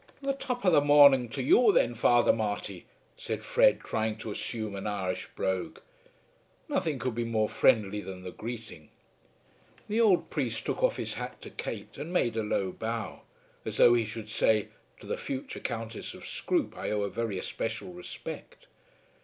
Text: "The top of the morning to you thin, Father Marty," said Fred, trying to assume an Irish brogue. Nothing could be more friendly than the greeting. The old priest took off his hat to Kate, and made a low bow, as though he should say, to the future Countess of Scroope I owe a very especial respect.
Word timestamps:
"The 0.23 0.33
top 0.33 0.65
of 0.65 0.73
the 0.73 0.81
morning 0.81 1.29
to 1.29 1.43
you 1.43 1.71
thin, 1.75 1.93
Father 1.93 2.33
Marty," 2.33 2.87
said 3.15 3.43
Fred, 3.43 3.81
trying 3.81 4.15
to 4.17 4.31
assume 4.31 4.75
an 4.75 4.87
Irish 4.87 5.27
brogue. 5.35 5.77
Nothing 6.67 6.97
could 6.97 7.13
be 7.13 7.23
more 7.23 7.47
friendly 7.47 8.01
than 8.01 8.23
the 8.23 8.31
greeting. 8.31 8.89
The 9.87 10.01
old 10.01 10.31
priest 10.31 10.65
took 10.65 10.81
off 10.81 10.97
his 10.97 11.13
hat 11.13 11.39
to 11.43 11.51
Kate, 11.51 11.99
and 11.99 12.11
made 12.11 12.35
a 12.35 12.41
low 12.41 12.71
bow, 12.71 13.21
as 13.63 13.77
though 13.77 13.93
he 13.93 14.05
should 14.05 14.27
say, 14.29 14.69
to 14.99 15.05
the 15.05 15.17
future 15.17 15.59
Countess 15.59 16.15
of 16.15 16.25
Scroope 16.25 16.75
I 16.75 16.89
owe 16.89 17.03
a 17.03 17.09
very 17.11 17.37
especial 17.37 17.93
respect. 17.93 18.65